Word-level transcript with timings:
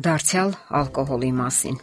Դարձյալ 0.00 0.52
ալկոհոլի 0.78 1.30
մասին։ 1.36 1.74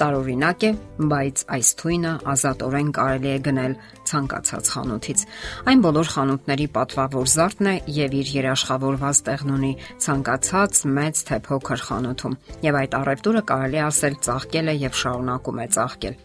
Տարօրինակ 0.00 0.62
է, 0.64 0.68
բայց 1.10 1.42
այս 1.56 1.72
թույնը 1.80 2.12
ազատորեն 2.32 2.92
կարելի 2.96 3.30
է 3.30 3.34
գնել 3.48 3.74
ցանկացած 4.10 4.70
խանութից։ 4.74 5.24
Այն 5.68 5.82
բոլոր 5.84 6.10
խանութների 6.14 6.68
պատվավոր 6.78 7.28
զարդն 7.34 7.68
է 7.68 7.74
եւ 7.98 8.16
իր 8.20 8.32
երաշխավորված 8.38 9.22
տեղն 9.28 9.52
ունի 9.58 9.72
ցանկացած 10.06 10.82
մեծ 11.00 11.22
թե 11.28 11.40
փոքր 11.50 11.86
խանութում։ 11.90 12.40
Եվ 12.70 12.80
այդ 12.80 12.98
առևտուրը 13.02 13.46
կարելի 13.52 13.84
ասել 13.90 14.20
ծաղկել 14.30 14.72
է 14.72 14.78
եւ 14.88 15.00
շարունակում 15.04 15.60
է 15.60 15.70
ծաղկել։ 15.76 16.20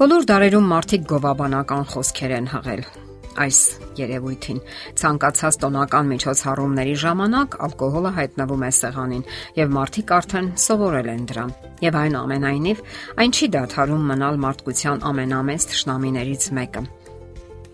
Բոլոր 0.00 0.26
դարերում 0.30 0.74
մարդիկ 0.76 1.06
գովաբանական 1.10 1.88
խոսքեր 1.94 2.40
են 2.40 2.52
հղել 2.54 2.84
այս 3.44 3.58
երևույթին։ 4.00 4.60
Ցանկացած 5.00 5.58
տոնական 5.64 6.10
միջոցառումների 6.10 6.94
ժամանակ 7.04 7.58
ալկոհոլը 7.66 8.12
հայտնվում 8.20 8.64
է 8.66 8.70
սեղանին 8.80 9.26
եւ 9.60 9.74
մարդիկ 9.78 10.14
արդեն 10.20 10.48
սովորել 10.66 11.12
են 11.14 11.26
դրան։ 11.30 11.52
Եվ 11.86 12.00
այն 12.04 12.16
ամենայնիվ 12.20 12.82
այն 13.24 13.36
չի 13.36 13.52
դադարում 13.56 14.08
մնալ 14.12 14.40
մարդկության 14.46 15.04
ամենամեծ 15.10 15.68
ճշնամիներից 15.70 16.50
մեկը։ 16.60 16.84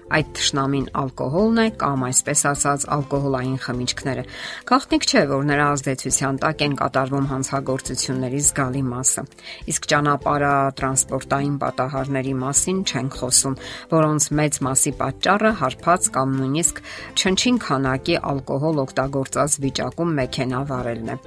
Այդ 0.06 0.28
ճշնամին 0.38 0.84
ալկոհոլն 1.00 1.56
է 1.58 1.66
կամ 1.80 2.02
այսպես 2.06 2.42
ասած 2.46 2.84
ալկոհոլային 2.94 3.56
խմիչքները։ 3.64 4.22
Գաղտնիք 4.70 5.06
չէ, 5.06 5.22
որ 5.32 5.46
նրա 5.48 5.64
ազդեցության 5.76 6.36
տակ 6.44 6.62
են 6.66 6.76
կատարվում 6.78 7.26
հանցագործությունների 7.32 8.42
զգալի 8.46 8.82
մասը։ 8.86 9.24
Իսկ 9.72 9.88
ճանապարհա 9.92 10.52
տրանսպորտային 10.78 11.56
պատահարների 11.64 12.34
մասին 12.46 12.78
չենք 12.86 13.18
խոսում, 13.18 13.56
որոնց 13.96 14.28
մեծ 14.38 14.60
մասի 14.66 14.92
պատճառը 15.02 15.52
հարբած 15.66 16.08
կամ 16.14 16.36
նույնիսկ 16.38 16.80
չնչին 17.18 17.58
քանակի 17.66 18.16
ալկոհոլ 18.30 18.80
օգտագործած 18.86 19.58
վիճակում 19.66 20.14
մեքենա 20.20 20.60
վարելն 20.70 21.10
է։ 21.16 21.18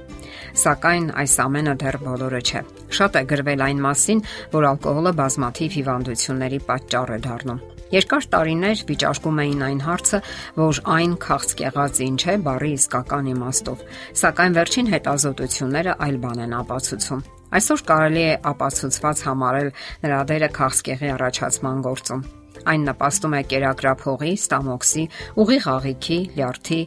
Սակայն 0.64 1.12
այս 1.20 1.36
ամենը 1.44 1.74
դեռ 1.84 2.00
բոլորը 2.06 2.40
չէ։ 2.48 2.64
Շատ 2.96 3.20
է 3.20 3.24
գրվել 3.34 3.66
այն 3.68 3.84
մասին, 3.90 4.24
որ 4.56 4.70
ալկոհոլը 4.72 5.14
բազմաթիվ 5.20 5.78
հիվանդությունների 5.80 6.64
պատճառ 6.70 7.14
է 7.18 7.20
դառնում։ 7.28 7.62
Երկար 7.90 8.26
տարիներ 8.30 8.82
վիճարկում 8.86 9.38
էին 9.42 9.62
այն 9.66 9.80
հարցը, 9.82 10.18
որ 10.60 10.78
այն 10.94 11.14
քաղցկեղած 11.24 12.00
ինչ 12.06 12.20
է 12.30 12.34
բարի 12.46 12.70
իսկական 12.78 13.30
իմաստով, 13.34 13.80
սակայն 14.20 14.58
վերջին 14.60 14.90
հետազոտությունները 14.94 15.94
այլ 16.06 16.18
բան 16.22 16.42
են 16.44 16.54
ապացուցում։ 16.60 17.24
Այսօր 17.50 17.80
կարելի 17.90 18.22
է 18.22 18.34
ապացուցված 18.50 19.22
համարել 19.26 19.70
նրա 20.04 20.20
դերը 20.30 20.48
քաղցկեղի 20.60 21.10
առաջացման 21.16 21.82
գործում։ 21.88 22.22
Այն 22.70 22.86
նպաստում 22.90 23.34
է 23.34 23.42
կերակրափողի, 23.50 24.30
ստամոքսի, 24.38 25.04
ուղիղ 25.42 25.66
աղիքի, 25.74 26.18
լյարդի, 26.36 26.80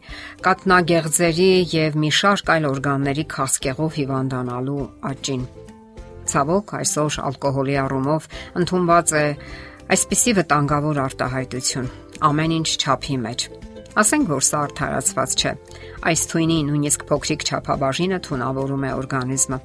կատնագեղձերի 0.48 1.52
եւ 1.74 2.00
մի 2.04 2.12
շարք 2.20 2.54
այլ 2.54 2.70
օրգանների 2.70 3.26
քաղցկեղով 3.34 4.00
հիվանդանալու 4.00 4.88
աճին։ 5.12 5.44
Ցավոք 6.24 6.74
այսօր 6.80 7.18
ալկոհոլի 7.28 7.78
առումով 7.84 8.28
ընդունված 8.62 9.16
է 9.20 9.26
Այսպիսի 9.92 10.32
վտանգավոր 10.38 11.00
արտահայտություն. 11.04 11.88
Ամեն 12.24 12.52
ինչ 12.56 12.70
չափի 12.80 13.18
մեջ։ 13.24 13.46
Ասենք 13.94 14.30
որ 14.32 14.46
սա 14.48 14.60
արդարացված 14.66 15.34
չէ։ 15.38 15.52
Այս 16.10 16.22
թույնի 16.32 16.56
նույնիսկ 16.70 17.04
փոքրիկ 17.10 17.44
չափաբաժինը 17.46 18.20
թունավորում 18.26 18.86
է 18.88 18.92
օրգանիզմը։ 18.94 19.60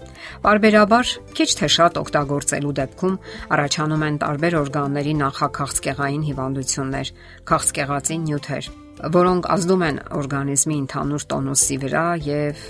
Պարբերաբար 0.44 1.12
քիչ 1.38 1.48
թե 1.62 1.70
շատ 1.78 2.00
օգտագործելու 2.02 2.74
դեպքում 2.82 3.16
առաջանում 3.56 4.04
են 4.08 4.20
տարբեր 4.26 4.58
օրգանների 4.58 5.16
նախաքաղցկեղային 5.22 6.28
հիվանդություններ, 6.28 7.12
քաղցկեղածին 7.48 8.28
նյութեր, 8.28 8.70
որոնք 9.16 9.52
ազդում 9.56 9.88
են 9.88 10.00
օրգանիզմի 10.18 10.80
ընդհանուր 10.84 11.28
տոնուսի 11.32 11.82
վրա 11.88 12.06
եւ 12.28 12.64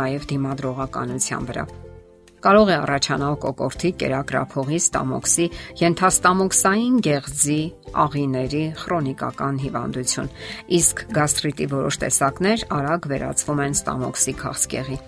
նաև 0.00 0.28
դիմադրողականության 0.32 1.50
վրա 1.52 1.66
կարող 2.42 2.70
է 2.72 2.76
առաջանալ 2.82 3.36
կոկորտի, 3.42 3.90
կերակրափողի, 4.02 4.78
ստամոքսի, 4.82 5.46
ենթաստամոքսային 5.82 6.96
գեղձի, 7.06 7.60
աղիների 8.02 8.64
քրոնիկական 8.82 9.62
հիվանդություն, 9.62 10.30
իսկ 10.82 11.02
գաստրիտի 11.16 11.66
որոշ 11.72 11.98
տեսակներ 12.02 12.68
արագ 12.82 13.10
վերածվում 13.14 13.66
են 13.66 13.76
ստամոքսի 13.78 14.34
քաղցկեղի։ 14.42 14.98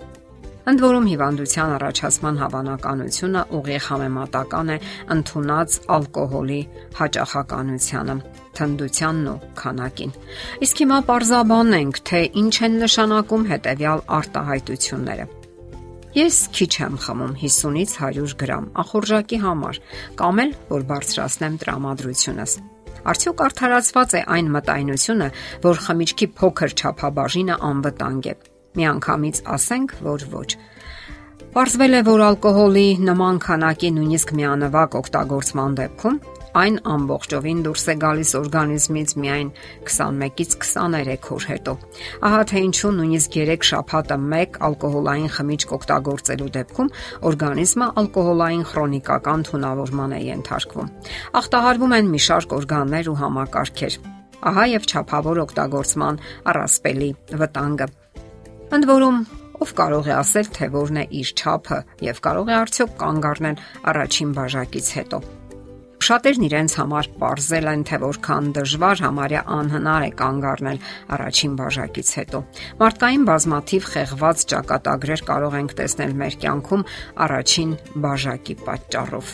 Ընդ 0.64 0.80
որում 0.80 1.08
հիվանդության 1.10 1.72
առաջացման 1.74 2.38
հավանականությունը 2.40 3.40
ուղիղ 3.58 3.88
համեմատական 3.90 4.70
է 4.72 4.76
ընդունած 5.12 5.76
ալկոհոլի 5.98 6.60
հաճախականությանը, 7.02 8.16
թնդությանն 8.56 9.30
ու 9.34 9.38
քանակին։ 9.60 10.18
Իսկ 10.64 10.84
հիմա 10.84 11.04
parzabanենք, 11.12 12.02
թե 12.08 12.26
ինչ 12.44 12.56
են 12.64 12.82
նշանակում 12.86 13.48
հետեւյալ 13.52 14.06
արտահայտությունները։ 14.24 15.32
Ես 16.14 16.36
քիչ 16.54 16.68
եմ 16.78 16.96
խմում 17.02 17.32
50-ից 17.40 17.92
100 17.98 18.34
գրամ 18.38 18.66
ախորժակի 18.78 19.38
համար, 19.42 19.78
կամ 20.20 20.42
էլ 20.44 20.52
որ 20.68 20.84
բարձրացնեմ 20.90 21.56
տրամադրությունս։ 21.62 22.52
Արդյոք 23.10 23.42
արդարացված 23.46 24.14
է 24.14 24.20
այն 24.36 24.52
մտայնությունը, 24.54 25.28
որ 25.66 25.80
խմիչքի 25.86 26.28
փոքր 26.38 26.76
չափաբաժինը 26.78 27.56
անվտանգ 27.70 28.28
է։ 28.30 28.34
Միանգամից 28.78 29.42
ասենք, 29.58 29.96
որ 30.06 30.26
ոչ։ 30.38 30.50
Պարզվել 31.54 31.98
է, 31.98 32.04
որ 32.14 32.24
ալկոհոլի 32.30 32.88
նման 33.10 33.42
քանակի 33.42 33.90
նույնիսկ 33.98 34.32
միանվագ 34.38 34.96
օգտագործման 35.02 35.76
դեպքում 35.82 36.22
այն 36.54 36.76
ամբողջովին 36.86 37.60
դուրս 37.66 37.84
է 37.90 37.94
գալիս 38.04 38.32
օրգանիզմից 38.38 39.14
միայն 39.24 39.50
21-ից 39.88 40.54
23 40.62 41.28
օր 41.34 41.46
հետո։ 41.50 41.74
Ահա 42.28 42.42
թե 42.50 42.62
ինչու 42.68 42.92
նույնիսկ 42.98 43.38
3 43.40 43.68
շաբաթը 43.70 44.18
1 44.38 44.58
ալկոհոլային 44.68 45.30
խմիչք 45.34 45.74
օգտագործելու 45.78 46.50
դեպքում 46.56 46.92
օրգանիզմը 47.30 47.88
ալկոհոլային 48.04 48.64
քրոնիկական 48.70 49.46
թունավորման 49.50 50.14
է 50.14 50.20
ենթարկվում։ 50.30 50.90
Ախտահարվում 51.42 51.96
են 51.98 52.10
մի 52.14 52.20
շարք 52.28 52.58
օրգաններ 52.58 53.10
ու 53.10 53.18
համակարգեր։ 53.24 54.00
Ահա 54.44 54.64
եւ 54.74 54.90
ճափավոր 54.94 55.38
օգտագործման 55.44 56.20
առասպելի 56.52 57.10
վտանգը։ 57.40 57.86
Ընդ 58.74 58.88
որում 58.90 59.18
ով 59.64 59.72
կարող 59.78 60.10
է 60.10 60.14
ասել, 60.18 60.50
թե 60.56 60.68
որն 60.74 61.00
է 61.00 61.04
իր 61.20 61.30
ճափը 61.40 61.78
եւ 62.08 62.20
կարող 62.26 62.50
է 62.50 62.54
արդյոք 62.58 62.98
կանգ 63.00 63.30
առնել 63.30 63.64
առաջին 63.94 64.36
բաժակից 64.38 64.92
հետո։ 64.98 65.24
Շատերն 66.04 66.42
իրենց 66.44 66.72
համար 66.76 67.06
ողրզել 67.20 67.68
են, 67.70 67.82
թե 67.88 67.98
որքան 68.02 68.48
դժվար 68.58 69.00
համարյա 69.04 69.42
անհնար 69.54 70.02
է 70.04 70.08
կանգ 70.18 70.46
առնել 70.50 70.80
առաջին 71.16 71.52
բաժակից 71.60 72.08
հետո։ 72.18 72.40
Մարդկային 72.82 73.22
բազմաթիվ 73.30 73.86
խեղված 73.94 74.42
ճակատագրեր 74.52 75.22
կարող 75.30 75.56
ենք 75.60 75.72
տեսնել 75.78 76.12
մեր 76.20 76.36
կյանքում 76.44 76.82
առաջին 77.24 77.70
բաժակի 78.04 78.56
պատճառով։ 78.66 79.30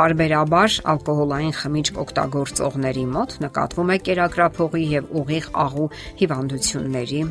Պարբերաբար 0.00 0.74
ալկոհոլային 0.90 1.54
խմիչք 1.60 2.00
օգտագործողների 2.02 3.04
մոտ 3.14 3.36
նկատվում 3.44 3.92
է 3.94 3.98
կերակրափողի 4.10 4.82
եւ 4.96 5.14
ուղիղ 5.20 5.46
աղու 5.66 5.88
հիվանդությունների 6.22 7.22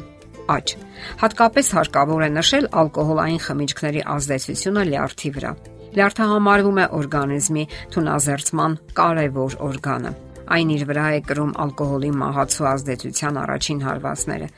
աճ։ 0.56 0.78
Հատկապես 1.26 1.74
հարկավոր 1.80 2.24
է 2.24 2.32
նշել 2.40 2.72
ալկոհոլային 2.84 3.44
խմիչքների 3.50 4.06
ազդեցությունը 4.16 4.88
լյարդի 4.94 5.34
վրա։ 5.40 5.54
Լյարդը 5.90 6.26
համարվում 6.30 6.80
է 6.80 6.84
օրգանիզմի 7.00 7.64
թունազերծման 7.96 8.76
կարևոր 9.00 9.56
օրգանը։ 9.70 10.12
Այն 10.56 10.74
իր 10.76 10.84
վրա 10.90 11.06
է 11.18 11.22
կրում 11.30 11.54
ալկոհոլի 11.66 12.12
մահացու 12.20 12.68
ազդեցության 12.74 13.40
առաջին 13.44 13.82
հարվածները։ 13.86 14.50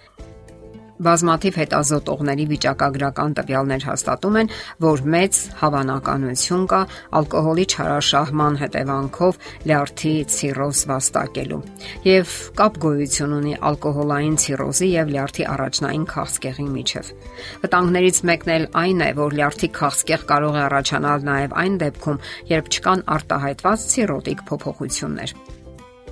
Բազմաթիվ 1.02 1.56
հետազոտողների 1.62 2.46
վիճակագրական 2.52 3.32
տվյալներ 3.38 3.86
հաստատում 3.90 4.36
են, 4.42 4.52
որ 4.86 5.04
մեծ 5.14 5.40
հավանականություն 5.62 6.66
կա 6.72 6.82
ալկոհոլի 7.20 7.66
չարաշահման 7.72 8.60
հետևանքով 8.62 9.40
լյարդի 9.72 10.14
ցիրոզ 10.36 10.84
վաստակելու։ 10.92 11.62
Եվ 12.06 12.36
կապ 12.62 12.78
գոյություն 12.86 13.34
ունի 13.40 13.56
ալկոհոլային 13.72 14.38
ցիրոզի 14.46 14.90
եւ 14.92 15.16
լյարդի 15.16 15.48
առաջնային 15.56 16.06
քաղցկեղի 16.12 16.68
միջև։ 16.76 17.14
Վտանգներից 17.66 18.22
մեկն 18.32 18.54
էլ 18.58 18.68
այն 18.84 19.02
է, 19.02 19.10
որ 19.22 19.38
լյարդի 19.42 19.72
քաղցկեղ 19.82 20.28
կարող 20.34 20.60
է 20.60 20.62
առաջանալ 20.68 21.26
նաեւ 21.32 21.58
այն 21.66 21.82
դեպքում, 21.86 22.22
երբ 22.52 22.72
չկան 22.78 23.08
արտահայտված 23.18 23.90
ցիրոտիկ 23.96 24.46
փոփոխություններ։ 24.52 25.36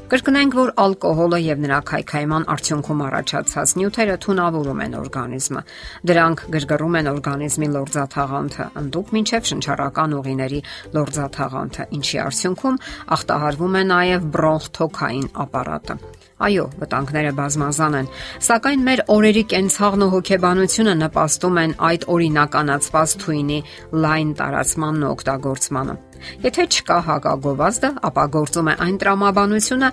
Կրկնենք, 0.09 0.55
որ 0.57 0.69
ալկոհոլը 0.81 1.37
եւ 1.45 1.59
նրա 1.61 1.77
քայքայման 1.85 2.45
արդյունքում 2.49 3.01
առաջացած 3.05 3.73
նյութերը 3.77 4.15
թունավորում 4.23 4.79
են 4.85 4.95
օրգանիզմը։ 4.99 5.61
Դրանք 6.09 6.41
գրգռում 6.55 6.97
են 6.97 7.09
օրգանիզմի 7.11 7.69
լորձաթաղանթը, 7.75 8.65
ընդդուք 8.81 9.11
մինչև 9.19 9.49
շնչառական 9.51 10.15
ուղիների 10.17 10.61
լորձաթաղանթը, 10.97 11.87
ինչի 11.99 12.21
արդյունքում 12.25 12.81
ախտահարվում 13.19 13.77
է 13.77 13.83
նաեւ 13.93 14.27
բրոնխ-թոքային 14.33 15.29
ապարատը։ 15.45 15.99
Այո, 16.39 16.65
վտանգները 16.81 17.31
բազմազան 17.37 17.95
են, 17.99 18.11
սակայն 18.49 18.83
մեր 18.89 19.01
օրերի 19.13 19.43
կենցաղն 19.53 20.05
ու 20.05 20.11
հոգեբանությունը 20.15 20.93
նպաստում 21.05 21.59
են 21.67 21.73
այդ 21.89 22.05
օրինականացված 22.15 23.17
թույնի 23.25 23.63
լայն 24.07 24.31
տարածմանն 24.39 25.03
ու 25.03 25.11
օգտագործմանը։ 25.19 25.97
Եթե 26.43 26.65
չկա 26.69 26.97
հակագովազդը, 27.09 27.89
ապա 28.09 28.23
գործում 28.35 28.69
է 28.69 28.73
այն 28.85 28.97
տրամաբանությունը, 29.03 29.89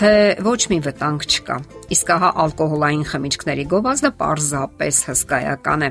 թե 0.00 0.12
ոչ 0.46 0.60
մի 0.72 0.78
վտանգ 0.86 1.26
չկա։ 1.26 1.56
Իսկ 1.96 2.08
ահա 2.16 2.30
ալկոհոլային 2.42 3.04
խմիչքների 3.10 3.64
գովազդը 3.70 4.10
պարզապես 4.20 4.96
հսկայական 5.06 5.86
է։ 5.86 5.90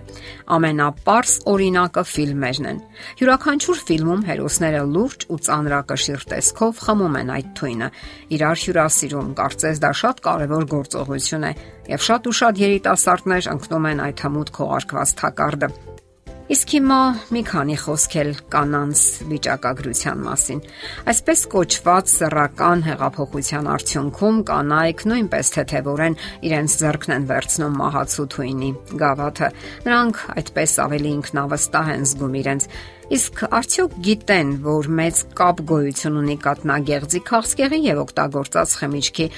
Ամենապարզ 0.55 1.35
օրինակը 1.55 2.03
ֆիլմերն 2.11 2.69
են։ 2.71 2.81
Յուրաքանչյուր 3.21 3.81
ֆիլմում 3.89 4.25
հերոսները 4.29 4.83
լուրջ 4.95 5.27
ու 5.31 5.39
ծանրակշիռ 5.47 6.27
տեսքով 6.35 6.83
խմում 6.85 7.17
են 7.21 7.33
այդ 7.35 7.49
թույնը։ 7.59 7.89
Իրար 8.35 8.61
հյուրասիրում, 8.65 9.33
կարծես 9.39 9.83
դա 9.85 9.91
շատ 10.03 10.23
կարևոր 10.27 10.69
գործողություն 10.75 11.49
է, 11.49 11.55
եւ 11.95 12.07
շատ 12.11 12.31
ու 12.31 12.37
շատ 12.43 12.63
երիտասարդներ 12.65 13.51
ընկնում 13.55 13.91
են 13.95 14.07
այդ 14.09 14.25
հմուտ 14.25 14.55
քողարկված 14.59 15.19
թակարդը։ 15.21 15.94
Իսկ 16.45 16.73
հիմա 16.75 16.97
մի 17.33 17.41
քանի 17.41 17.75
խոսքել 17.81 18.27
կանանց 18.53 18.99
վիճակագրության 19.31 20.19
մասին։ 20.25 20.59
Այսպես 21.09 21.41
կոչված 21.55 22.11
սեռական 22.11 22.83
հեղափոխության 22.85 23.69
արդյունքում 23.75 24.37
կանայք 24.51 25.01
նույնպես 25.09 25.49
թեթևորեն 25.55 26.19
իրենց 26.45 26.75
ձեռքն 26.83 27.15
են 27.15 27.25
վերցնում 27.33 27.79
մահացու 27.81 28.27
թույնի 28.35 28.71
գավաթը։ 29.01 29.49
Նրանք 29.89 30.21
այդպես 30.35 30.77
ավելի 30.85 31.11
ինքնավստահ 31.15 31.91
են 31.95 32.07
զգում 32.13 32.39
իրենց 32.45 32.69
Իսկ 33.15 33.43
արդյոք 33.53 33.99
գիտեն, 34.05 34.55
որ 34.65 34.87
մեծ 35.01 35.19
կապ 35.37 35.59
գոյություն 35.73 36.21
ունի 36.21 36.37
կատնագեղձի 36.45 37.21
քաղցկեղի 37.29 37.83
եւ 37.89 38.01
օգտագործած 38.05 38.79
խմիչքի 38.81 39.29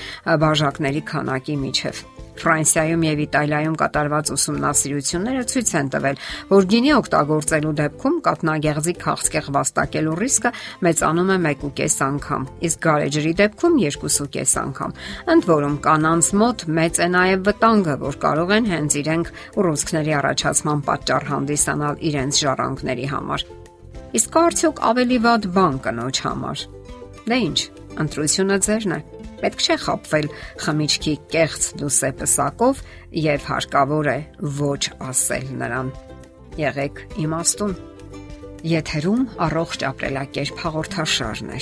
բաժակների 0.43 1.03
քանակի 1.11 1.59
միջև։ 1.67 2.26
Ֆրանսիայում 2.37 3.03
եւ 3.07 3.21
Իտալիայում 3.27 3.75
կատարված 3.81 4.31
ուսումնասիրությունները 4.37 5.43
ցույց 5.51 5.71
են 5.77 5.89
տվել, 5.93 6.19
որ 6.51 6.67
գինի 6.73 6.91
օգտագործելու 6.97 7.73
դեպքում 7.81 8.17
կատնագեղձի 8.27 8.93
քաղցկեղ 9.03 9.49
վաստակելու 9.57 10.17
ռիսկը 10.21 10.51
մեծանում 10.87 11.31
է 11.33 11.37
1.5 11.47 11.97
անգամ, 12.07 12.47
իսկ 12.67 12.81
գարեջրի 12.87 13.33
դեպքում 13.41 13.77
2.5 13.83 14.55
անգամ։ 14.63 14.95
Ընդ 15.33 15.49
որում 15.51 15.77
կանանց 15.87 16.31
մոտ 16.41 16.65
մեծ 16.77 17.01
է 17.01 17.09
նաեւ 17.17 17.45
վտանգը, 17.47 17.95
որ 18.07 18.19
կարող 18.27 18.53
են 18.57 18.69
հենց 18.73 18.97
իրենք 19.01 19.31
ուռուցքների 19.57 20.13
առաջացման 20.21 20.83
պատճառ 20.87 21.27
հանդիսանալ 21.31 22.01
իրենց 22.11 22.41
ժառանգների 22.43 23.07
համար։ 23.17 23.47
Իսկ 24.17 24.37
արդյոք 24.39 24.77
ավելի 24.87 25.17
վատ 25.27 25.47
բան 25.57 25.79
կնոջ 25.83 26.21
համար։ 26.27 26.61
Դե 27.27 27.37
ի՞նչ, 27.47 27.59
ընտրությունը 28.07 28.57
ձերն 28.67 28.93
է։ 28.97 28.99
Պետք 29.41 29.65
չէ 29.65 29.75
խապվել 29.83 30.29
խմիչքի 30.63 31.13
կեղծ 31.33 31.67
լուսեպսակով 31.81 32.81
եւ 33.23 33.45
հարկավոր 33.51 34.09
է 34.13 34.17
ոչ 34.61 34.81
ասել 35.09 35.51
նրան։ 35.61 35.91
Եղեք 36.57 37.03
իմաստուն։ 37.25 37.75
Եթերում 38.67 39.27
առողջ 39.47 39.85
ապրելակերպ 39.91 40.65
հաղորդաշարն 40.65 41.53
է։ 41.53 41.61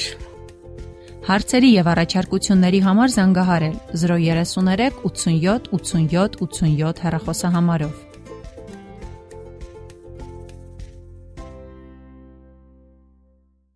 Հարցերի 1.26 1.70
եւ 1.74 1.88
առաջարկությունների 1.92 2.80
համար 2.86 3.14
զանգահարել 3.16 3.78
033 3.98 5.00
87 5.10 5.72
87 5.74 6.38
87 6.46 7.02
հեռախոսահամարով։ 7.06 8.05